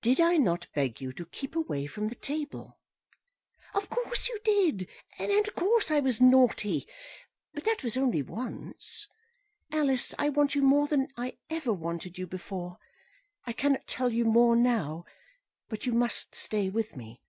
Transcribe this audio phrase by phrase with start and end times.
[0.00, 2.78] "Did I not beg you to keep away from the table?"
[3.74, 6.88] "Of course you did, and of course I was naughty;
[7.52, 9.06] but that was only once.
[9.70, 12.78] Alice, I want you more than I ever wanted you before.
[13.46, 15.04] I cannot tell you more now,
[15.68, 17.20] but you must stay with me."